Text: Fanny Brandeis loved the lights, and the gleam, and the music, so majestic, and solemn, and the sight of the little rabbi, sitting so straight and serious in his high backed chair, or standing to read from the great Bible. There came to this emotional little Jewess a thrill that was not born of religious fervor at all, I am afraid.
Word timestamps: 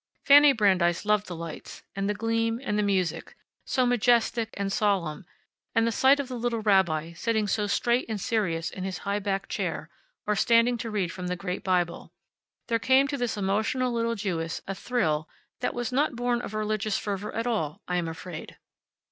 Fanny 0.25 0.51
Brandeis 0.51 1.05
loved 1.05 1.27
the 1.27 1.35
lights, 1.35 1.83
and 1.95 2.09
the 2.09 2.15
gleam, 2.15 2.59
and 2.63 2.75
the 2.75 2.81
music, 2.81 3.35
so 3.65 3.85
majestic, 3.85 4.49
and 4.57 4.73
solemn, 4.73 5.25
and 5.75 5.85
the 5.85 5.91
sight 5.91 6.19
of 6.19 6.27
the 6.27 6.39
little 6.39 6.63
rabbi, 6.63 7.13
sitting 7.13 7.45
so 7.45 7.67
straight 7.67 8.07
and 8.09 8.19
serious 8.19 8.71
in 8.71 8.83
his 8.83 8.97
high 9.05 9.19
backed 9.19 9.49
chair, 9.49 9.91
or 10.25 10.35
standing 10.35 10.75
to 10.75 10.89
read 10.89 11.11
from 11.11 11.27
the 11.27 11.35
great 11.35 11.63
Bible. 11.63 12.11
There 12.67 12.79
came 12.79 13.07
to 13.09 13.17
this 13.17 13.37
emotional 13.37 13.93
little 13.93 14.15
Jewess 14.15 14.63
a 14.67 14.73
thrill 14.73 15.29
that 15.59 15.75
was 15.75 15.91
not 15.91 16.15
born 16.15 16.41
of 16.41 16.55
religious 16.55 16.97
fervor 16.97 17.31
at 17.35 17.45
all, 17.45 17.83
I 17.87 17.97
am 17.97 18.07
afraid. 18.07 18.57